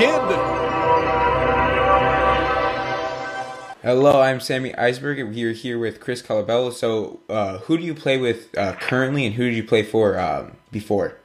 [0.00, 0.20] kid.
[3.82, 5.16] Hello, I'm Sammy Eisberg.
[5.28, 6.72] We're here with Chris Colabello.
[6.72, 10.18] So, uh, who do you play with uh, currently, and who did you play for
[10.18, 11.18] um, before?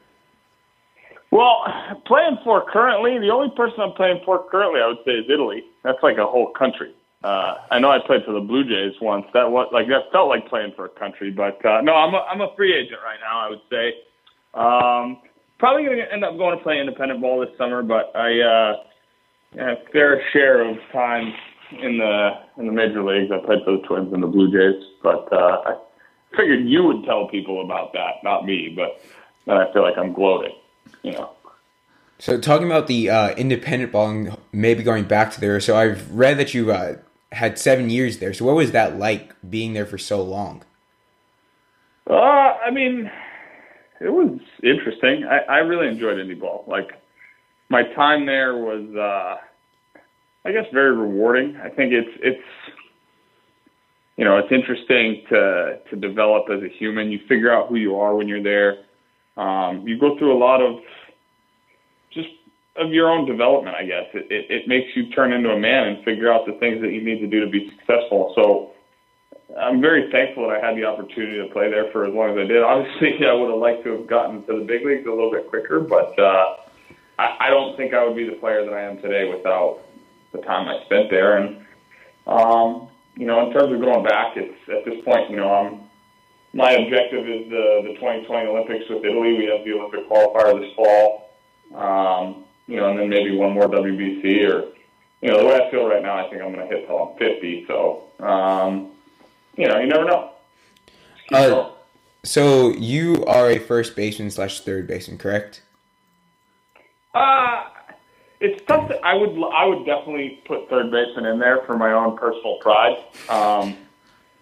[1.32, 1.64] Well,
[2.06, 5.64] playing for currently, the only person I'm playing for currently, I would say, is Italy.
[5.84, 6.94] That's like a whole country.
[7.24, 9.26] Uh, I know I played for the Blue Jays once.
[9.34, 12.20] That was like that felt like playing for a country, but uh, no, I'm a,
[12.30, 13.40] I'm a free agent right now.
[13.40, 13.94] I would say
[14.54, 15.22] um,
[15.60, 18.74] probably going to end up going to play independent ball this summer, but I uh,
[19.58, 21.34] have a fair share of time
[21.72, 23.32] in the in the major leagues.
[23.32, 25.78] I played for the Twins and the Blue Jays, but uh, I
[26.38, 28.74] figured you would tell people about that, not me.
[28.76, 29.02] But
[29.46, 30.56] then I feel like I'm gloating,
[31.04, 31.32] you know.
[32.18, 35.60] So, talking about the uh, independent ball and maybe going back to there.
[35.60, 36.98] So, I've read that you uh,
[37.34, 38.34] had seven years there.
[38.34, 40.64] So, what was that like being there for so long?
[42.10, 43.12] Uh, I mean,
[44.02, 45.26] it was interesting.
[45.26, 46.66] I, I really enjoyed indie ball.
[46.68, 47.02] Like
[47.70, 50.00] my time there was, uh,
[50.48, 51.58] I guess, very rewarding.
[51.58, 52.44] I think it's it's
[54.18, 57.12] you know it's interesting to to develop as a human.
[57.12, 58.86] You figure out who you are when you're there.
[59.38, 60.80] Um, you go through a lot of
[62.12, 62.30] just
[62.78, 64.06] of your own development, I guess.
[64.14, 66.92] It, it, it makes you turn into a man and figure out the things that
[66.92, 68.34] you need to do to be successful.
[68.36, 68.72] So
[69.66, 72.38] I'm very thankful that I had the opportunity to play there for as long as
[72.38, 72.62] I did.
[72.62, 75.50] Obviously, I would have liked to have gotten to the big leagues a little bit
[75.50, 76.58] quicker, but uh,
[77.18, 79.82] I, I don't think I would be the player that I am today without
[80.34, 81.38] the time I spent there.
[81.38, 81.66] And
[82.28, 85.82] um, you know, in terms of going back, it's at this point, you know, I'm
[86.54, 89.34] my objective is the the 2020 Olympics with Italy.
[89.34, 91.34] We have the Olympic qualifier this fall.
[91.74, 94.72] Um, you know, and then maybe one more WBC or
[95.22, 96.98] you know, the way I feel right now, I think I'm going to hit till
[96.98, 97.66] I'm 50.
[97.68, 98.04] So.
[98.20, 98.95] Um,
[99.58, 100.32] you know, you never know.
[101.32, 101.70] Uh,
[102.24, 105.62] so you are a first baseman slash third baseman, correct?
[107.14, 107.66] Uh
[108.46, 108.90] it's tough.
[108.90, 112.58] To, I would I would definitely put third baseman in there for my own personal
[112.62, 112.98] pride.
[113.30, 113.78] Um,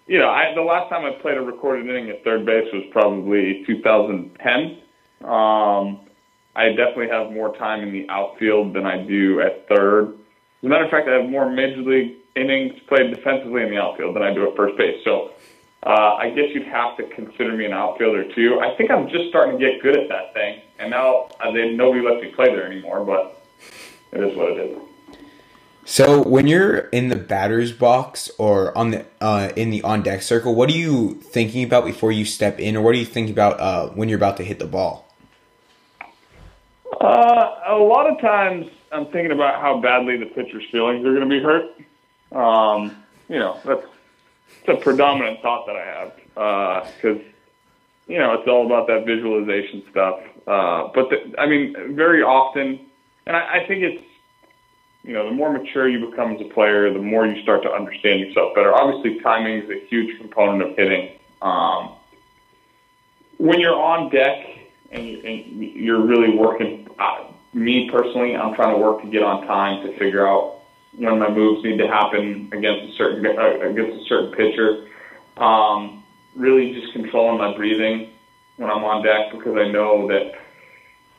[0.08, 2.84] you know, I, the last time I played a recorded inning at third base was
[2.92, 4.80] probably 2010.
[5.30, 6.02] Um,
[6.56, 10.10] I definitely have more time in the outfield than I do at third.
[10.10, 10.16] As
[10.64, 14.16] a matter of fact, I have more major league innings played defensively in the outfield
[14.16, 15.04] than I do at first base.
[15.04, 15.32] So
[15.84, 18.60] uh, I guess you'd have to consider me an outfielder too.
[18.62, 21.72] I think I'm just starting to get good at that thing, and now uh, they,
[21.72, 23.04] nobody lets me play there anymore.
[23.04, 23.44] But
[24.12, 24.78] it is what it is.
[25.86, 30.22] So when you're in the batter's box or on the uh, in the on deck
[30.22, 33.34] circle, what are you thinking about before you step in, or what are you thinking
[33.34, 35.14] about uh, when you're about to hit the ball?
[37.02, 41.28] Uh, a lot of times I'm thinking about how badly the pitcher's feelings are going
[41.28, 41.66] to be hurt.
[42.34, 43.86] Um, you know, that's
[44.66, 47.24] it's a predominant thought that I have because uh,
[48.08, 50.20] you know it's all about that visualization stuff.
[50.48, 52.80] Uh, but the, I mean, very often,
[53.26, 54.04] and I, I think it's
[55.04, 57.72] you know the more mature you become as a player, the more you start to
[57.72, 58.74] understand yourself better.
[58.74, 61.18] Obviously, timing is a huge component of hitting.
[61.42, 61.94] Um,
[63.38, 64.46] when you're on deck
[64.92, 69.46] and, and you're really working, uh, me personally, I'm trying to work to get on
[69.46, 70.63] time to figure out
[70.96, 74.88] when my moves need to happen against a certain uh, against a certain pitcher.
[75.38, 76.04] Um,
[76.36, 78.12] really, just controlling my breathing
[78.58, 80.34] when I'm on deck because I know that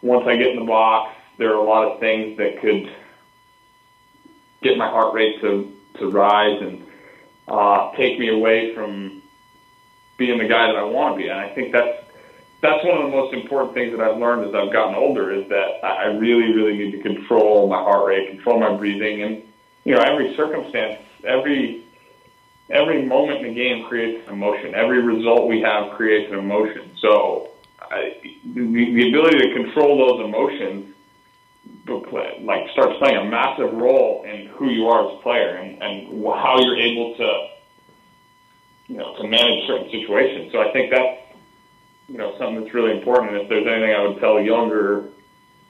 [0.03, 2.95] once I get in the box, there are a lot of things that could
[4.63, 6.85] get my heart rate to to rise and
[7.49, 9.23] uh, take me away from
[10.17, 11.29] being the guy that I want to be.
[11.29, 12.05] And I think that's
[12.61, 15.47] that's one of the most important things that I've learned as I've gotten older is
[15.51, 19.43] that I really, really need to control my heart rate, control my breathing, and
[19.85, 21.85] you know, every circumstance, every
[22.71, 24.75] every moment in the game creates an emotion.
[24.75, 26.91] Every result we have creates an emotion.
[26.99, 27.51] So,
[27.81, 30.95] I, the, the ability to control those emotions,
[32.41, 36.25] like, starts playing a massive role in who you are as a player and, and
[36.25, 37.49] how you're able to,
[38.89, 40.51] you know, to manage certain situations.
[40.53, 41.21] So, I think that's
[42.09, 43.33] you know something that's really important.
[43.33, 45.09] And if there's anything I would tell younger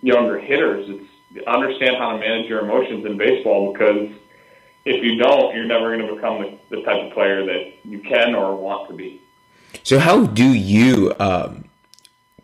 [0.02, 1.10] younger hitters, it's
[1.46, 4.10] understand how to manage your emotions in baseball because
[4.84, 8.00] if you don't, you're never going to become the, the type of player that you
[8.00, 9.20] can or want to be.
[9.82, 11.64] So, how do you um,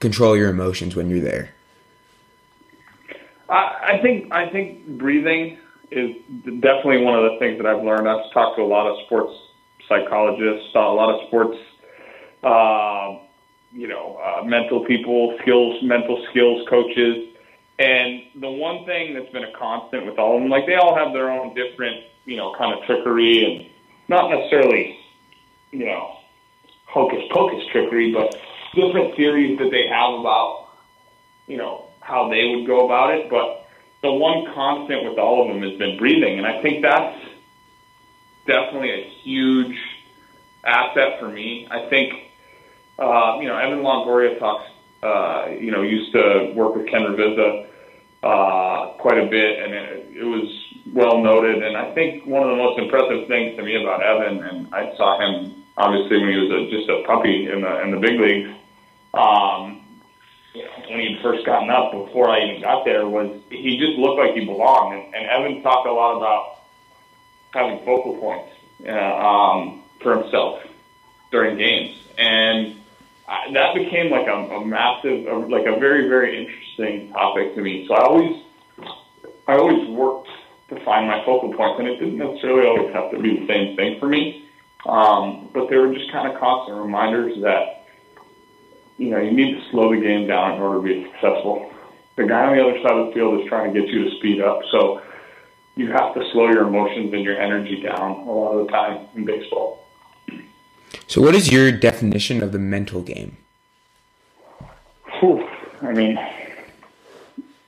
[0.00, 1.50] control your emotions when you're there?
[3.48, 5.58] I, I think I think breathing
[5.90, 6.16] is
[6.60, 8.08] definitely one of the things that I've learned.
[8.08, 9.34] I've talked to a lot of sports
[9.88, 11.58] psychologists, a lot of sports,
[12.44, 13.18] uh,
[13.72, 17.29] you know, uh, mental people, skills, mental skills coaches,
[17.80, 20.94] and the one thing that's been a constant with all of them, like they all
[20.94, 23.70] have their own different, you know, kind of trickery and
[24.06, 24.98] not necessarily,
[25.70, 26.18] you know,
[26.84, 28.38] hocus pocus trickery, but
[28.74, 30.68] different theories that they have about,
[31.46, 33.30] you know, how they would go about it.
[33.30, 33.66] But
[34.02, 37.18] the one constant with all of them has been breathing, and I think that's
[38.46, 39.78] definitely a huge
[40.64, 41.66] asset for me.
[41.70, 42.12] I think
[42.98, 44.70] uh, you know Evan Longoria talks.
[45.02, 47.69] Uh, you know, used to work with Ken Ravizza
[48.22, 50.48] uh, quite a bit, and it, it was
[50.92, 51.62] well noted.
[51.62, 54.94] And I think one of the most impressive things to me about Evan, and I
[54.96, 58.20] saw him obviously when he was a, just a puppy in the in the big
[58.20, 58.50] leagues.
[59.14, 59.82] Um,
[60.52, 63.98] you know, when he'd first gotten up before I even got there, was he just
[63.98, 64.94] looked like he belonged.
[64.94, 66.58] And, and Evan talked a lot about
[67.52, 68.52] having focal points
[68.86, 70.62] uh, um, for himself
[71.30, 72.80] during games, and
[73.30, 77.62] I, that became like a, a massive, a, like a very, very interesting topic to
[77.62, 77.86] me.
[77.86, 78.42] So I always,
[79.46, 80.28] I always worked
[80.70, 83.76] to find my focal points, and it didn't necessarily always have to be the same
[83.76, 84.48] thing for me.
[84.84, 87.80] Um, but they were just kind of constant reminders that
[89.00, 91.72] you know, you need to slow the game down in order to be successful.
[92.16, 94.16] The guy on the other side of the field is trying to get you to
[94.18, 94.60] speed up.
[94.70, 95.00] So
[95.74, 99.08] you have to slow your emotions and your energy down a lot of the time
[99.16, 99.86] in baseball.
[101.10, 103.36] So, what is your definition of the mental game?
[105.18, 105.44] Whew.
[105.82, 106.16] I mean,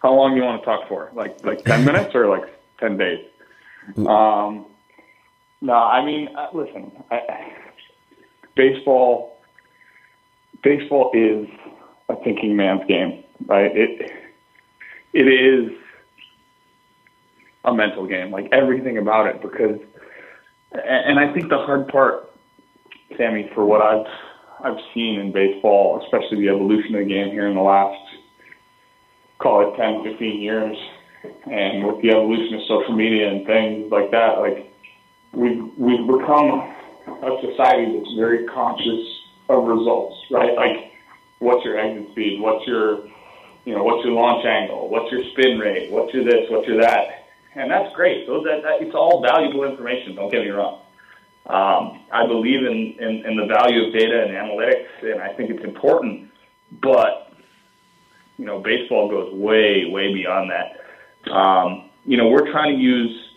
[0.01, 1.11] how long you want to talk for?
[1.13, 2.45] Like like ten minutes or like
[2.79, 3.27] ten days?
[3.97, 4.67] Um,
[5.61, 7.53] no, I mean, uh, listen, I,
[8.55, 9.37] baseball
[10.63, 11.49] baseball is
[12.11, 13.77] a thinking man's game, right?
[13.77, 14.13] It
[15.13, 15.77] it is
[17.65, 19.81] a mental game, like everything about it, because
[20.71, 22.32] and I think the hard part,
[23.17, 24.07] Sammy, for what I've
[24.65, 27.99] I've seen in baseball, especially the evolution of the game here in the last
[29.39, 30.77] call it 10, 15 years,
[31.51, 34.73] and with the evolution of social media and things like that, like
[35.33, 36.73] we've we've become
[37.07, 39.03] a society that's very conscious
[39.49, 40.55] of results, right?
[40.55, 40.93] Like,
[41.41, 42.41] what's your exit speed?
[42.41, 43.07] What's your,
[43.65, 44.89] you know, what's your launch angle?
[44.89, 45.91] What's your spin rate?
[45.91, 46.49] What's your this?
[46.49, 47.27] What's your that?
[47.55, 48.27] And that's great.
[48.27, 50.15] Those that, that it's all valuable information.
[50.15, 50.82] Don't get me wrong.
[51.47, 55.51] Um, I believe in, in, in the value of data and analytics, and I think
[55.51, 56.31] it's important.
[56.81, 57.33] But
[58.39, 61.31] you know, baseball goes way, way beyond that.
[61.31, 63.33] Um, you know, we're trying to use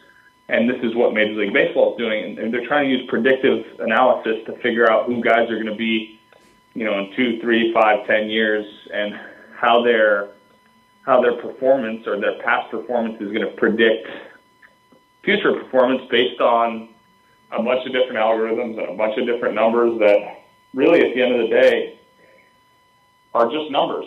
[0.48, 2.38] and this is what Major League Baseball is doing.
[2.38, 5.75] And they're trying to use predictive analysis to figure out who guys are going to
[5.75, 6.19] be,
[6.74, 9.19] you know, in two, three, five, ten years, and
[9.56, 10.30] how their
[11.04, 14.08] how their performance or their past performance is going to predict
[15.24, 16.90] future performance based on
[17.51, 20.44] a bunch of different algorithms and a bunch of different numbers that
[20.74, 22.00] really, at the end of the day,
[23.33, 24.06] are just numbers.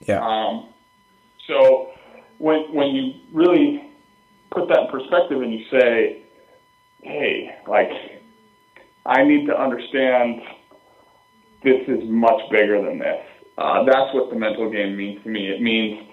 [0.00, 0.20] Yeah.
[0.20, 0.68] Um,
[1.46, 1.90] so
[2.38, 3.90] when when you really
[4.50, 6.22] put that in perspective and you say,
[7.02, 7.90] hey, like,
[9.04, 10.42] I need to understand
[11.62, 13.22] this is much bigger than this.
[13.58, 15.48] Uh, that's what the mental game means to me.
[15.48, 16.06] It means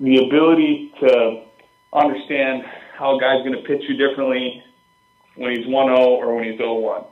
[0.00, 1.44] the ability to
[1.92, 2.62] understand
[2.96, 4.62] how a guy's going to pitch you differently
[5.38, 7.04] when he's 1 0 or when he's 0 1.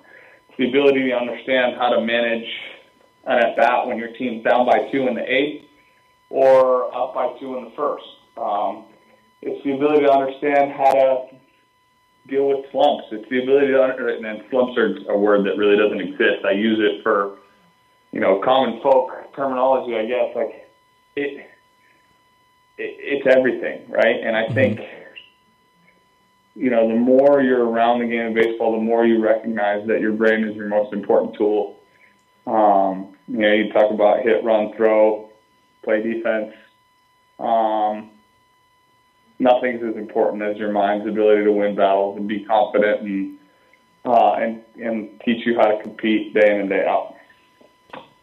[0.48, 2.46] It's the ability to understand how to manage
[3.24, 5.64] an at bat when your team's down by two in the eighth
[6.28, 8.04] or up by two in the first.
[8.36, 8.84] Um,
[9.42, 11.26] it's the ability to understand how to
[12.28, 13.04] deal with slumps.
[13.12, 16.44] It's the ability to understand, and slumps are a word that really doesn't exist.
[16.44, 17.38] I use it for,
[18.12, 20.34] you know, common folk terminology, I guess.
[20.34, 20.68] Like,
[21.14, 21.46] it,
[22.78, 24.16] it it's everything, right?
[24.22, 24.54] And I mm-hmm.
[26.56, 30.00] You know, the more you're around the game of baseball, the more you recognize that
[30.00, 31.76] your brain is your most important tool.
[32.46, 35.30] Um, you know, you talk about hit, run, throw,
[35.84, 36.54] play defense.
[37.38, 38.10] Um,
[39.38, 43.38] nothing's as important as your mind's ability to win battles and be confident and
[44.06, 47.15] uh, and and teach you how to compete day in and day out.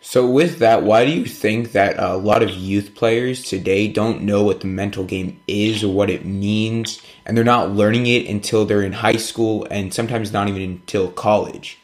[0.05, 4.23] So with that, why do you think that a lot of youth players today don't
[4.23, 8.27] know what the mental game is or what it means, and they're not learning it
[8.27, 11.79] until they're in high school and sometimes not even until college?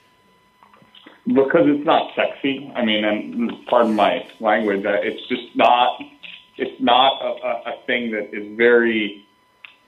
[1.25, 2.69] Because it's not sexy.
[2.75, 6.01] I mean, and pardon my language, uh, it's just not
[6.57, 9.25] it's not a, a, thing that is very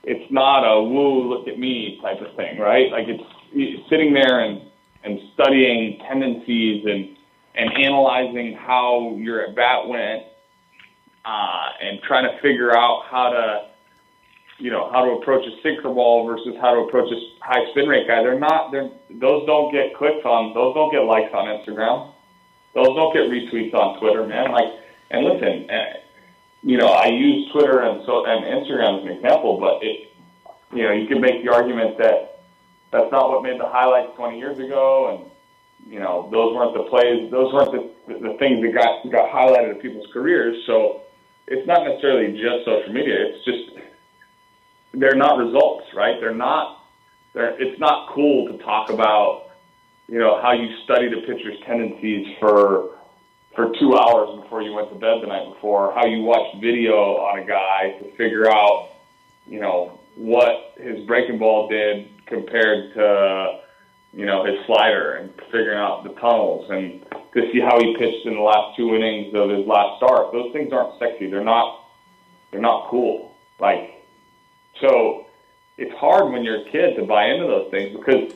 [0.04, 4.40] it's not a woo look at me type of thing right like it's sitting there
[4.40, 4.62] and
[5.04, 7.14] and studying tendencies and
[7.54, 10.24] and analyzing how your at bat went
[11.24, 13.68] uh, and trying to figure out how to
[14.58, 17.88] you know how to approach a sinker ball versus how to approach a high spin
[17.88, 18.22] rate guy.
[18.22, 22.12] They're not they're those don't get clicks on those don't get likes on instagram.
[22.74, 24.52] Those don't get retweets on twitter man.
[24.52, 24.72] Like
[25.10, 26.02] and listen uh,
[26.62, 30.12] you know, I use Twitter and so and Instagram as an example, but it,
[30.72, 32.40] you know, you can make the argument that
[32.92, 35.30] that's not what made the highlights 20 years ago, and
[35.86, 39.76] you know, those weren't the plays, those weren't the, the things that got got highlighted
[39.76, 40.56] in people's careers.
[40.66, 41.02] So
[41.46, 43.78] it's not necessarily just social media; it's just
[44.94, 46.16] they're not results, right?
[46.20, 46.84] They're not.
[47.34, 49.50] They're, it's not cool to talk about,
[50.06, 52.98] you know, how you studied a pitcher's tendencies for
[53.54, 57.16] for two hours before you went to bed the night before, how you watched video
[57.16, 58.90] on a guy to figure out,
[59.46, 63.60] you know, what his breaking ball did compared to,
[64.12, 67.04] you know, his slider and figuring out the tunnels and
[67.34, 70.32] to see how he pitched in the last two innings of his last start.
[70.32, 71.30] Those things aren't sexy.
[71.30, 71.80] They're not.
[72.50, 73.34] They're not cool.
[73.58, 74.04] Like,
[74.80, 75.26] so
[75.78, 78.34] it's hard when you're a kid to buy into those things because,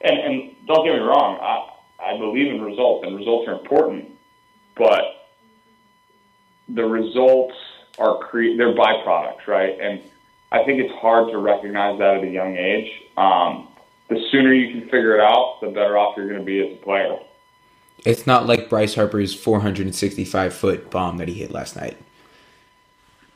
[0.00, 4.10] and and don't get me wrong, I I believe in results and results are important,
[4.76, 5.02] but
[6.68, 7.54] the results
[7.98, 9.78] are cre- they're byproducts, right?
[9.80, 10.02] And
[10.52, 12.90] I think it's hard to recognize that at a young age.
[13.16, 13.68] Um,
[14.08, 16.78] the sooner you can figure it out, the better off you're going to be as
[16.78, 17.16] a player.
[18.04, 21.96] It's not like Bryce Harper's 465 foot bomb that he hit last night.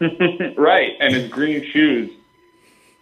[0.56, 2.10] right, and his green shoes,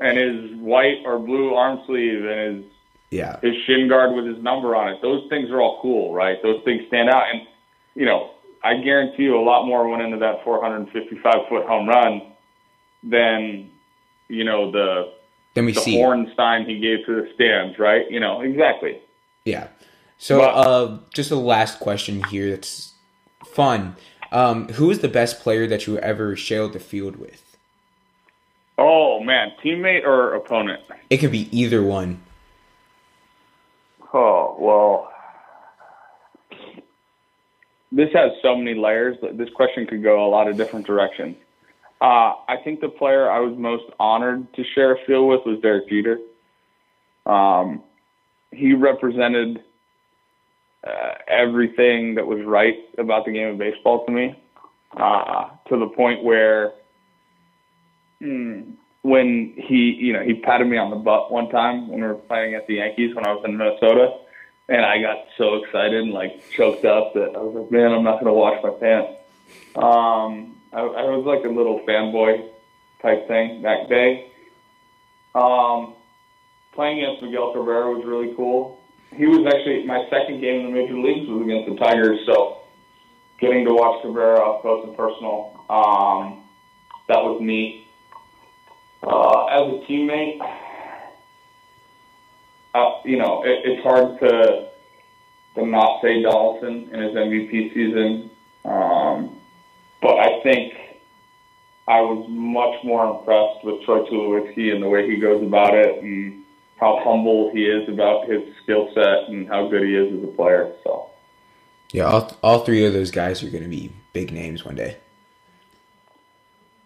[0.00, 2.64] and his white or blue arm sleeve, and his
[3.10, 3.38] Yeah.
[3.40, 5.00] his shin guard with his number on it.
[5.02, 6.42] Those things are all cool, right?
[6.42, 7.42] Those things stand out, and
[7.94, 8.30] you know,
[8.64, 12.22] I guarantee you, a lot more went into that 455 foot home run
[13.02, 13.70] than
[14.28, 15.12] you know the
[15.58, 15.96] Then we the see.
[15.96, 18.08] Hornstein he gave to the stands, right?
[18.08, 19.00] You know, exactly.
[19.44, 19.66] Yeah.
[20.16, 22.92] So, But- uh, just a last question here that's
[23.44, 23.96] fun.
[24.30, 27.56] Um, who is the best player that you ever shared the field with?
[28.78, 30.80] Oh man, teammate or opponent?
[31.10, 32.20] It could be either one.
[34.14, 35.12] Oh well,
[37.90, 39.16] this has so many layers.
[39.32, 41.36] This question could go a lot of different directions.
[42.00, 45.60] Uh, I think the player I was most honored to share a field with was
[45.60, 46.18] Derek Jeter.
[47.26, 47.82] Um,
[48.52, 49.62] he represented
[50.86, 54.40] uh, everything that was right about the game of baseball to me,
[54.96, 56.72] uh, to the point where
[58.22, 62.06] mm, when he, you know, he patted me on the butt one time when we
[62.06, 64.18] were playing at the Yankees when I was in Minnesota,
[64.68, 68.04] and I got so excited and like choked up that I was like, man, I'm
[68.04, 69.18] not gonna wash my pants.
[69.74, 72.48] Um, I, I was like a little fanboy
[73.02, 74.32] type thing that day.
[75.34, 75.94] Um,
[76.72, 78.80] playing against Miguel Cabrera was really cool.
[79.14, 82.58] He was actually my second game in the major leagues was against the Tigers, so
[83.40, 86.44] getting to watch Cabrera up close and personal, um,
[87.08, 87.86] that was neat.
[89.02, 90.40] Uh, as a teammate,
[92.74, 94.68] uh, you know, it, it's hard to
[95.54, 98.30] to not say Donaldson in his MVP season,
[98.64, 99.37] um,
[100.38, 100.74] I think
[101.86, 106.02] I was much more impressed with Troy Tulowitzki and the way he goes about it,
[106.02, 106.44] and
[106.78, 110.32] how humble he is about his skill set and how good he is as a
[110.32, 110.72] player.
[110.84, 111.10] So.
[111.92, 114.98] Yeah, all, all three of those guys are going to be big names one day.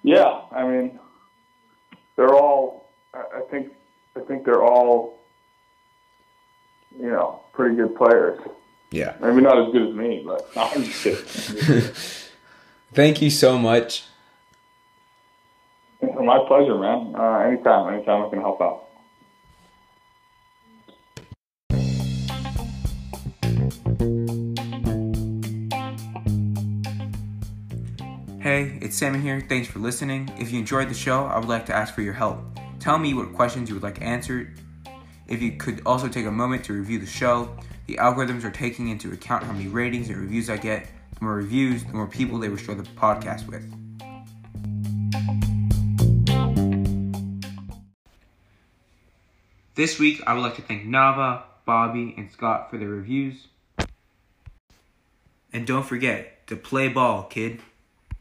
[0.04, 0.98] Yeah, I mean,
[2.16, 2.88] they're all.
[3.14, 3.72] I think.
[4.16, 5.18] I think they're all.
[6.98, 8.40] You know, pretty good players.
[8.90, 9.16] Yeah.
[9.20, 11.94] Maybe not as good as me, but no, I'm just kidding.
[12.94, 14.04] Thank you so much.
[16.02, 17.14] My pleasure, man.
[17.16, 18.88] Uh, anytime, anytime I can help out.
[28.40, 29.40] Hey, it's Salmon here.
[29.48, 30.30] Thanks for listening.
[30.38, 32.40] If you enjoyed the show, I would like to ask for your help.
[32.78, 34.58] Tell me what questions you would like answered.
[35.28, 37.56] If you could also take a moment to review the show,
[37.86, 40.88] the algorithms are taking into account how many ratings and reviews I get.
[41.22, 43.62] The more reviews, the more people they will share the podcast with.
[49.76, 53.46] This week, I would like to thank Nava, Bobby, and Scott for their reviews.
[55.52, 57.60] And don't forget to play ball, kid.